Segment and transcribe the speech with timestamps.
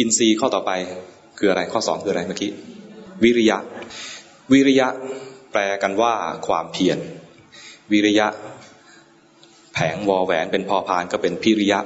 [0.00, 0.72] อินทรีย์ข้อต่อไป
[1.38, 2.50] คืออะไรข้อสองคืออะไรเมื่อกี้
[3.22, 3.58] วิริยะ
[4.52, 4.88] วิริยะ
[5.52, 6.14] แปลกันว่า
[6.46, 6.98] ความเพียร
[7.92, 8.26] วิริยะ
[9.74, 11.80] แผงวอแหวนเป็นพอพานก็เป็นพิริยะ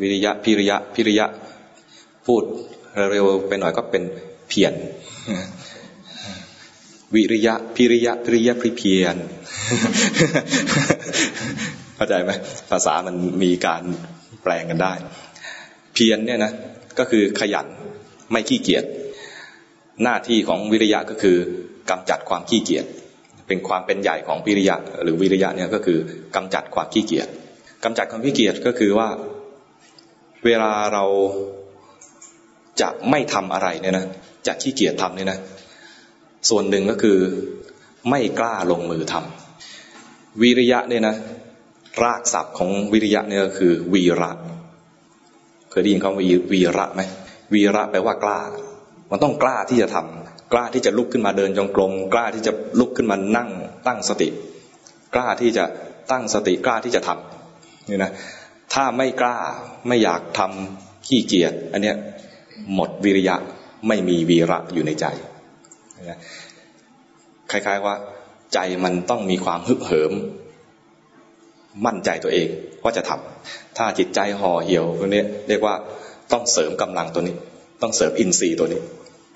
[0.00, 1.26] วิริยะพิริยะพิริยะ
[2.26, 2.42] พูด
[3.10, 4.02] เร็วไปหน่อยก็เป็น
[4.48, 4.72] เพียร
[7.14, 9.16] วิริยะพิริยะพิริยะพิเพียร
[11.96, 12.30] เข้าใจไหม
[12.70, 13.82] ภาษามันมีการ
[14.42, 14.92] แปลงกันได้
[15.94, 16.52] เพียรเนี่ยนะ
[16.98, 17.66] ก็คือขยัน
[18.30, 18.84] ไม่ขี้เกียจ
[20.02, 21.36] หน้าที่ของวิริยะก็คือ
[21.90, 22.86] กำจัดความขี้เกียจ
[23.46, 25.98] เป็นความเป็นใหญ่ของวิริยะ หรือวิริยะเนี่ยก็คือ
[26.36, 27.28] กำจัดความขี้เกียจ
[27.84, 29.08] กำจัดความขี้เกียจก็คือว่า
[30.44, 31.04] เวลาเรา
[32.80, 34.06] จะไม่ทำอะไรเนี่ยนะ
[34.46, 35.38] จะขี้เกียจทำเนี่ยนะ
[36.50, 37.18] ส่วนหนึ่งก็คือ
[38.10, 41.16] ไม่กล้าลงมือทำวิริยะเนี่ยนะ
[42.02, 44.30] รากศัพท์ของวิริยะเนี่ยก็คือวีระ
[45.72, 47.00] เคยได้ยินคำว่าวีระไหม
[47.54, 48.40] วีระแปลว่ากล้า
[49.10, 53.50] มันต้องกล้าที่จะทำกล้าที่จะลุกขึ้นมาเดินจงกรมกล้าที่จะลุกขึ้นมานั่ง
[53.86, 54.28] ตั้งสติ
[55.14, 55.64] กล้าที่จะ
[56.10, 58.12] ตั้งสติกล้าที่จะทำนี่นะ
[58.74, 59.36] ถ้าไม่กล้า
[59.88, 61.96] ไม่อยากทำขี้เกียจอันเนี้ย
[62.74, 63.36] หมดวิริยะ
[63.88, 65.06] ไม่มีวีระอยู่ในใจ
[67.50, 67.94] คล้ายๆว่า
[68.54, 70.12] ใจมันต้องมีความฮึกเหิม
[71.86, 72.48] มั่นใจตัวเอง
[72.82, 75.74] ว่าจะทำถ้าจิตใจห่อเหี่ยวพวกนี้เรียกว่า
[76.32, 77.36] ต้องเสริมกำลังตัวนี้
[77.82, 78.80] ต้องเสริมอินทรีย์ตัวนี้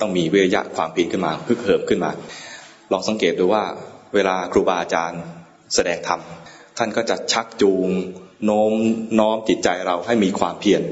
[0.01, 2.11] ต้องมีวิริยะความเพียรขึ้นมาฮึกเหิมขึ้นมา
[2.93, 3.65] ลองสังเกตดูว่า
[4.15, 5.23] เวลาครูบาอาจารย์
[5.75, 6.21] แสดงธรรม
[6.79, 7.89] ท่านก็จะชักจูง
[8.45, 8.73] โน้ม
[9.21, 10.83] น้อมจิตใจเราให้มีความเพียร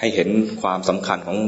[0.00, 0.28] ให้เห็น
[0.62, 1.38] ความสำคัญของ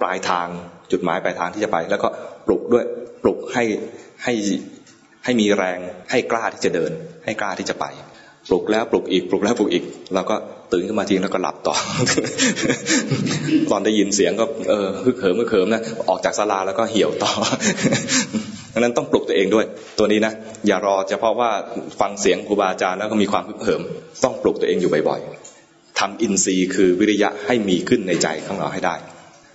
[0.00, 0.46] ปลายทาง
[0.92, 2.08] จุดหมายปลายทางที่จะไป แล้วก็
[2.46, 2.84] ปลุกด้วย
[3.22, 3.64] ปลุกให้
[4.24, 4.34] ให้
[5.24, 5.78] ให้มีแรง
[6.10, 6.92] ให้กล้าที่จะเดิน
[7.24, 7.86] ให้กล้าที่จะไป
[8.48, 10.34] ปลุกแล้วปลุกอีกปลุกแล้วปลุกอีกแล้วก็
[10.72, 11.74] ตื่นขึ้นมาทีแล้วก็หลับต่อ
[13.70, 17.32] ตอนได้ยินเสียงก็เออฮึกเหิมฮึกเหิมนะออกจากศาลาแล้วก็เหี่ยวต่อ
[18.72, 19.66] ดังนั้นต้องปลุกตัวเองด้วย
[19.98, 20.32] ตัวนี้นะ
[20.66, 21.50] อย่ารอเฉพาะว่า
[22.00, 23.82] ฟังเสียงครูบาอาจารย์แล้วก็มีความฮึกเหิม
[24.24, 28.96] ต้องปลุกตัวเองอยู่บ่อยๆทำอินทรีย์คือวิริยะให้มีขึ้นในใจของเราให้ได้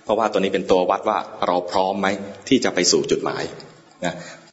[0.04, 2.06] เพราะว่าตัวนี้เป็นตัววัดว่าเราพร้อมไหม
[2.48, 3.42] ที่จะไปสู่จุดหมาย
[4.04, 4.14] นะ